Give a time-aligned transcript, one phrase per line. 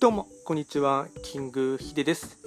[0.00, 1.08] どうもこんにちは。
[1.22, 2.38] キングヒデです。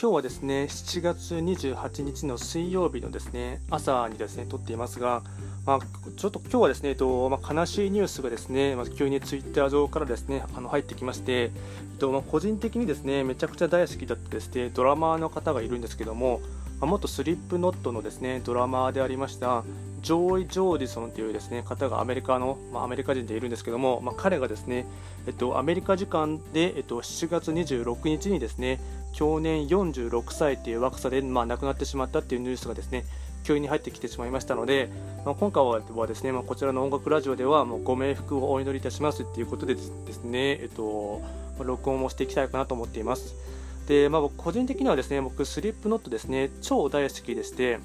[0.00, 5.24] 今日はですね7月28日の水曜日のですね朝にですね撮っていますが、
[5.66, 5.78] まあ、
[6.16, 11.46] ちょっと今日はですね、えっとまあ、悲しいニュースがですね、まあ、急にツイッター上からですねあの入ってきまして、え
[11.96, 16.40] っとまあ、個人的にですねめちゃくちゃ大好きだったですねドラマーの方がいるんですけども、
[16.86, 19.64] 元スリップノットのですねドラマーでありました
[20.00, 24.86] ジョーイ・ジョーディソンというですね方がアメリカの、まあ、アメリカ人でいるんですけども、まあ、彼がですね、
[25.26, 28.80] えっと、アメリカ時間で、えっと、7月26日にですね
[29.12, 33.04] 去年46歳という若さで、まあ、亡くなってしまったというニュースがですね
[33.44, 34.88] 急に入ってきてしまいましたので、
[35.24, 41.22] まあ、今回はですね、まあ、こちらの音楽ラジオではもうご冥福をお祈りいたしますということでですね、えっと、
[41.58, 43.34] 録音をしていきたいかなと思っています。
[43.88, 47.80] で、まあ、個人的にはですね僕スリップノットですね超大好きでして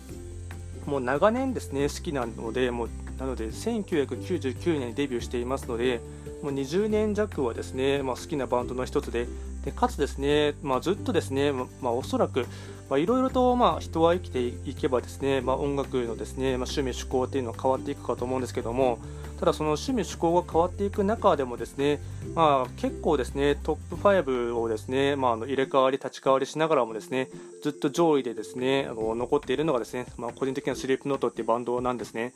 [0.85, 6.01] もう長年ですね好きなのでもうなので1999年にデビューしていますので
[6.41, 9.27] もう20年弱はですね、まあ、好きなバンドの一つで
[9.63, 12.45] でかつですね、まあ、ずっとですね、まあ、おそらく
[12.97, 18.99] いろいろとまあ人は生きていけばですね、まあ、音楽のですね、まあ、趣味趣向っていうのは変わっていくかと思うんですけども
[19.39, 21.99] ただその趣味趣向が変わっていく中でもですね、
[22.33, 27.29] まあ、結構ですねトップ5をですね、まあ、あの入れ替わり立ち替わりしながらもですね
[27.61, 32.33] ずっと上位でですねあの残っているのがですね、まあ、個人的なスリープノートっていうバンドなんですね。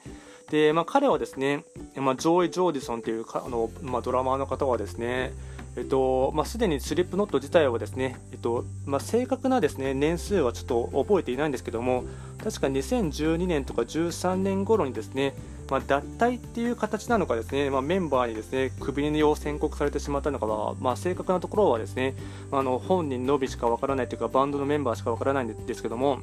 [0.50, 1.64] で、まあ、彼はですね、
[1.96, 5.34] まあ、ジョイ・ジョーディソンというかあの、まあ、ドラマーの方はですね
[5.78, 12.04] えっとまあ、すでにスリップノット自体はですね、えっとまあ、正確なですね年数はちょっと覚えていないんですけども
[12.44, 15.36] 確か2012年とか13年頃にですね、
[15.70, 22.16] まあ、脱退っていう形なのかですね、ま、メンバーにですねクビを宣告されてしまったのかは、ま、正確なところはですね
[22.52, 26.22] あの本人のみしかわからないというかバンドのメンバーしかわからないんですけども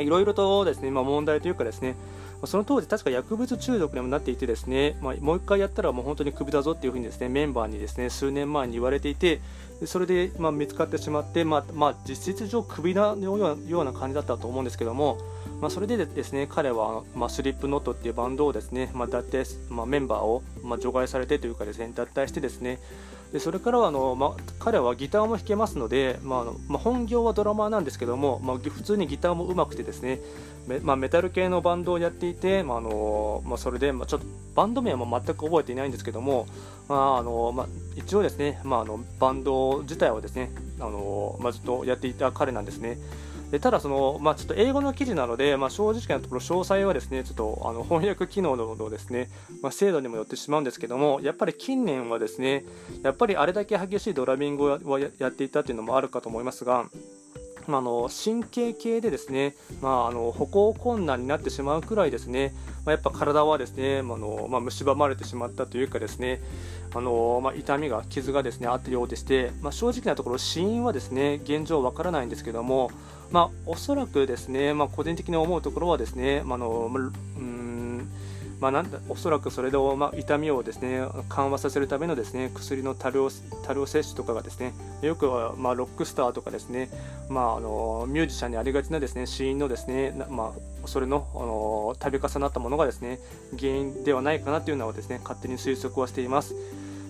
[0.00, 1.96] いろいろとですね、ま、問題というかですね
[2.44, 9.40] その当時、確か薬物中毒にもなっていて、ですね、まあ、もう1回やったらもう本当にクビだぞっていうふうにですねメンバーにですね数年前に言われていて、
[9.86, 15.18] それでま見つかってしまって、まあまあ、実質上、クビなような感じだったと思うんですけども、
[15.60, 22.80] まあ、それでですね彼は、ま、スリップノットっていうバンドをですね、まあ、脱退、ま、メンバーを、ま、除外されてというかですね脱退してですね
[23.32, 30.20] でそれからはあの、まあ、彼はギターも弾けますので、まああのまあ、本業はドラマーなんですけども、まあ、普通にギターも上手くてですね
[30.66, 36.46] メ,、まあ、メタル系のバンドをやっていて、まああのまあ、それで、まあ、ちょっとバンド名は全く覚えていないんですけども、
[36.88, 37.66] まああのまあ、
[37.96, 42.98] 一応ですね、まあ、あのバンド自体はですねあの、まあ、ずっとやっていた彼なんですね。
[43.52, 49.28] でただその、まあ、ちょっと英語の記事なので、まあ、正直なところ詳細はですねちょっとあの翻訳機能のですね、
[49.62, 52.64] まあ、精度にもよってしまうんですけどもやっぱり近年はですね
[53.02, 56.86] やっぱりあれだけ激しいドラミングをやっていたというのもあるかと思いますが
[57.68, 62.52] まあ、の神経系でですね、まあ、あの歩行困難になってしまうくらいですね、
[62.84, 66.40] まあ、やっぱ体はですね、まあのまあ、蝕まれてしまったというかですね、
[66.94, 72.90] あのまあ、痛みが傷がですねあったようでして、まあ、正直なところ死因はですね現状わからないんですけども、
[73.32, 78.08] まあ、おそらくですね、まあ、個人的に思うところはですね、まあのうん
[78.62, 83.28] まあ、なんだおそらくそれで、まあ、痛みをですね緩和させるためのですね薬の多量
[83.64, 84.72] 多量摂取とかがですね
[85.02, 86.88] よくは、まあ、ロックスターとかですね、
[87.28, 90.52] まあ、あのミュージシャンにありがちなですね死因のですね、ま
[90.84, 93.18] あ、それのあの度重なったものがですね
[93.58, 96.54] 原因ではないかなというのをですね勝手に推測はしています。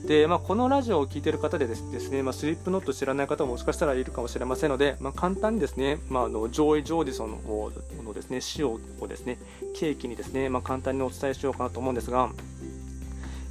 [0.06, 9.38] で、まあ、このラジオを聴いている方でですね、まあ、スリップノット知らない方ももしかしたらいるかもしれませんので、まあ、簡単にですね、まあ、あのジョイ・ジョーディソンのですね死をですね
[9.76, 12.30] 契機にですね、まあ、簡単にお伝えしようかなと思うんですが、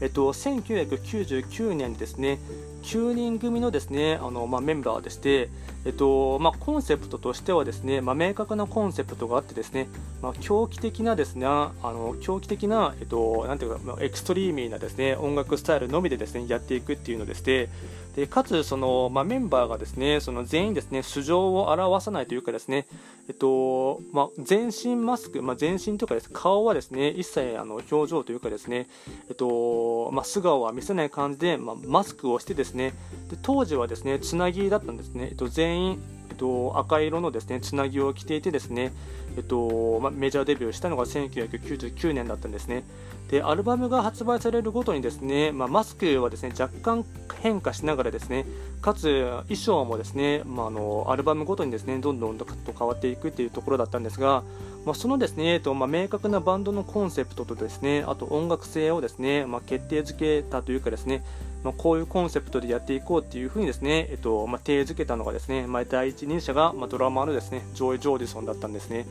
[0.02, 2.40] えっと、1999年にですね
[2.82, 5.50] 9人組のですねあの、まあ、メンバーでして、
[5.86, 9.88] えっとまあ、コンセプトとしてはですね、まあ、明確なコンセプトがあってですね、
[10.22, 17.70] まあ、狂気的なですねあの狂気的な、えっと、なんていうか、エクストリーミーなですね音楽スタイルのみでですねやっていくっていうのでして
[18.16, 22.86] でかつその、まあ、メンバーがですねその全員ですね素性を表さないというかですね、
[23.30, 28.88] えっとまあ、全身マスク、まあ、全身とかです顔はですね一切あの表情というかですね、
[29.30, 32.94] えっとまあ、素顔は見せない感じで、まあ、マスクをしてですね
[33.30, 38.92] で当時はですねつなぎだったんですね、えっと、全員、えっと、赤色のですねつなぎを着ていてですね
[39.38, 42.84] えっとまあ、メジャーデビューしたのが1999年だったんですね。
[43.30, 47.06] でアルバムが発売されるごとにですね、まあ、マスクはですね若干
[47.42, 48.46] 変化しながらですね
[48.82, 54.44] かつ衣装もですね、まあ、あのアルバムごとにですねどんどんと変わっていくというところだったんですが、
[54.86, 61.24] まあ、そのですね、えっとまあ、明確なバンドのコンセプトとですねあと音楽性をですね、まあ、決定づけたというかですね
[61.64, 69.06] まあ、こういうコンセプトでやっていこうっていうふうにですね、えっとまあ、手付けたのがですね、まあ、第一人者が、まあ、ドラマーのですねジョイ・ジョーディソンだったんですね。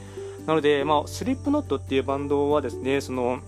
[0.46, 3.40] なので、まあ、スリップノットっていうバンドはですね、その、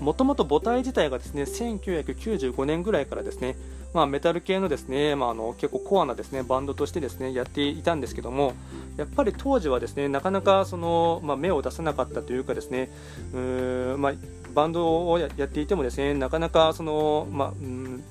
[0.00, 3.56] もともと母体自体がですね、1995年ぐらいからですね、
[3.94, 8.52] まあ、メタル系のですね、まあ、あの結構コアなですねバンドとしてですねやっていたんですけども
[8.96, 12.90] やっぱり当時はですねなかなかその、まあ、目を出さなかったというかですね
[13.32, 14.12] うー、まあ、
[14.54, 18.04] バンドをやっていてもですねなかなかその、まあ、うん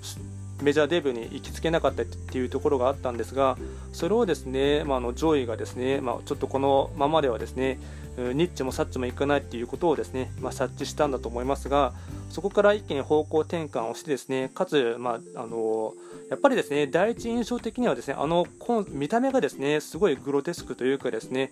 [0.64, 3.58] メジャーデビューに行きつけなかったっていうところがあったんですが
[3.92, 7.80] それをですね、まあ、の上位がですね、まあ、ちょっとこのままではですね
[8.18, 11.94] ニッチもサッチもいかないっていうことをですね、まあ、察知したんだと思いますが
[12.30, 15.94] そこから一気に方向転換をしてですねかつ、まあ、あの
[16.30, 18.48] やっぱりですね第一印象的にはですねあの
[18.90, 21.52] 見た目がですねすごいグロテスクというかですね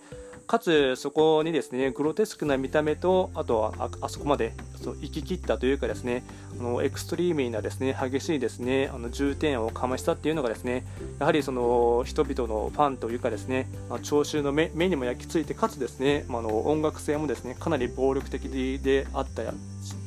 [0.52, 4.52] かつそこにですねグロテスクな見た目とあとはあそこまで
[4.84, 6.26] そう行き切ったというかですね
[6.60, 10.86] あのエクストリーミーなですね激しいですねあの重点をかましたっていうのがですね
[11.20, 13.70] やはりその人々のファンというかですね
[14.02, 18.50] 聴衆の目目にも焼き付いてかつですね、まあ、の音楽性もですねかなり暴力的
[18.84, 19.44] であった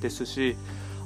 [0.03, 0.57] ですし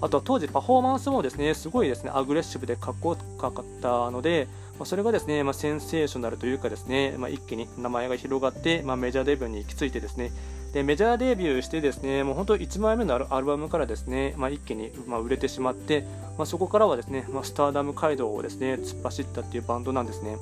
[0.00, 10.30] あとは当時パフォーマンスもですねすごいですねアグレッシブでかっこよかったのでまそれがですね、まあ、センセーショナルというかですね、まあ、一気に名前が広がって、まあ、メジャーデビューに行き着いてですね
[10.72, 16.04] でメジャーデビューしてですねもう本当1枚目のアルバムからですね、ま、一気にま売れてしまって、
[16.36, 20.36] ま、そこからはですね、ま、スターダム街道をですね突っ走ったっていうバンドなんですね。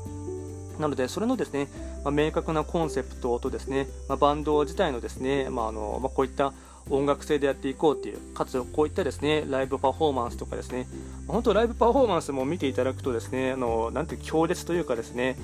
[0.79, 1.69] なので、それのですね、
[2.05, 6.53] ま明確なコンセプトとですね、まバンド自体のですね、まあのまこういった
[6.91, 10.87] 音楽性でやっていこうっていうかつこういったですねライブパフォーマンスとかですね。
[11.27, 15.37] 本当ライブパフォーマンスも見ていただくとですねあのなんて強烈というかですね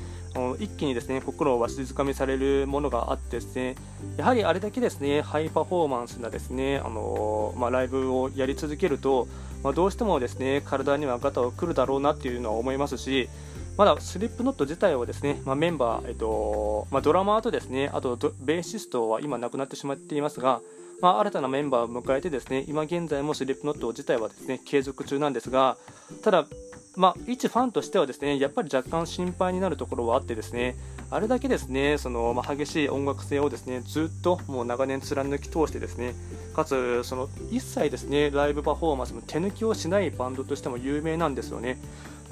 [0.60, 3.74] 一気にですね心をわしづかみされるものがあってですね
[4.16, 9.26] やはりあれだけですねハイパフォーマンスなですねあのまあ、ライブをやり続けると、
[9.64, 13.28] まあ、どうしてもですね体にはガタをくるだろうなっていうのは思いますし
[13.76, 20.60] まだスリップノット自体はですね、まあ、メンバー、えっとまあ、ドラマーとですねあとベーシストは今亡くなってしまっていますが、
[21.02, 25.76] まあ、新たなメンバーを迎えてですね今現在もスリップノット自体はですね継続中なんですが
[26.22, 26.46] ただ、
[26.94, 30.76] まあ、一ファンとしてはですねやっぱり若干心配になるところはあってですね
[31.10, 36.14] あれだけですねその、まあ、激しい音楽性をですねずっともう長年貫き通してですね
[36.54, 41.78] かつその一切ですねライブパフォーマンスも手抜きをしないバンドとしても有名なんですよね。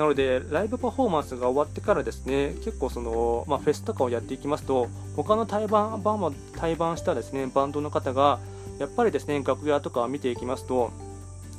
[0.01, 8.39] なので、ライブパフォーマンスが終わってからですね、結構その、まあ、フェスとかをやっていきますと、他の対バン、バン対バンしたですね、バンドの方が、
[8.81, 10.91] やっぱりですね楽屋とか見ていきますと、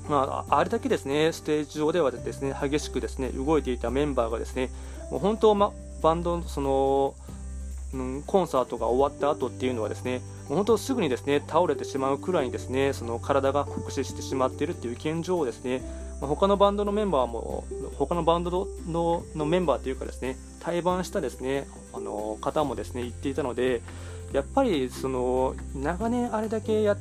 [0.10, 4.72] まあ、あれだけですねステージ上ではですね激しくですね動いていたメンバーがですね
[5.12, 5.72] もう本当、ま、
[6.02, 7.14] バンドのその、
[7.94, 15.82] うん、コンサートが終わった後っていうのはですね本当すぐにですね倒れてしまうくらいにですねその体が酷使してしまっているっていう現状をですね
[16.20, 17.64] 他のバンドのメンバーも
[17.98, 23.82] 他のバンドののメンバーというかですね対バンしたですねあの方もですね言っていたので
[24.34, 26.98] やっぱりその長年あれだけや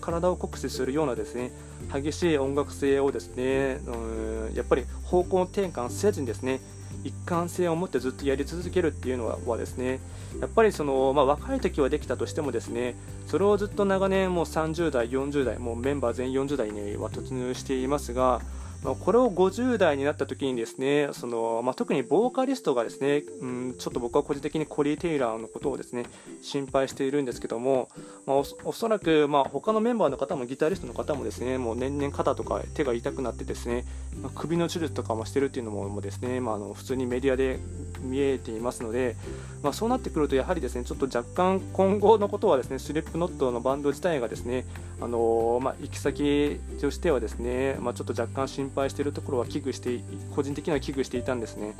[0.00, 1.50] 体を酷使するようなですね
[1.92, 6.60] 激しい音楽性をですねうんやっぱり方向転換せずにですね
[7.02, 10.00] 一貫性を持ってずっとやり続けるっていうのはですね
[10.40, 12.94] やっぱりその、まあ、若い時はできたとしてもですね
[13.26, 18.40] それをずっと長年もう30代40代もうメンバー全員40代には突入していますが
[18.82, 26.04] まあ、これを50代になった時にですねその、まあ、特にボーカリストがですね、うん、ちょっと僕は個人的にコリー・テイラーのことをですね
[26.42, 27.90] 心配しているんですけども、
[28.26, 33.84] まあ、おそらく、まあ、他のメンバーの方もギタリストの方もですねもう年々肩とか手が痛くなってですね、
[34.22, 37.58] ま、首の手術とかもしてるっていうのもですね、まあ、の普通にメディアで
[38.00, 39.14] 見えていますので、
[39.62, 44.64] ま、そうなってくるとやはりですねちょっと若干今後のことはですねスリップノットのバンド自体がですね
[45.02, 50.00] あのま、行き先としてはですね、ま、ちょっと若干心配しているところは危惧して
[50.34, 51.74] 個人的には危惧していたんですね。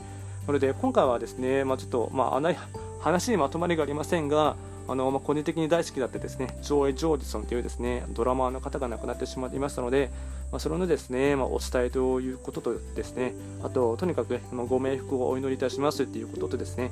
[0.46, 2.54] なので今回はですね、まあ、ちょっと、まあ、
[3.00, 4.56] 話にまとまりがありませんが
[4.88, 10.10] あのまあ、個人的に大好きだったですねジョーイ・ジョーディソンというですねドラマーの方が亡くなってしまいましたので、
[10.50, 16.90] まあ、それのですね、まあ、お伝えということとですねあととにかくご冥福をお祈りいたしますということとですね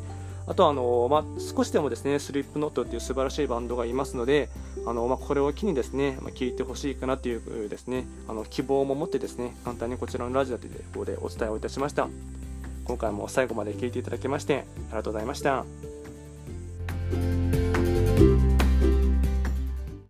[0.49, 4.49] あとあの、まあ、少しでもですねスリップノットっていう素晴らしいバンドがいますので
[4.87, 10.69] あの、まあ、これを機にですね、まあ、聞いてほしいかなというですねあの希望も持ってですね簡単にこちらのラジオで
[11.21, 12.09] お伝えをいたしました
[12.85, 15.88] 今回も最後まで聴いていただきましてありがとうございました。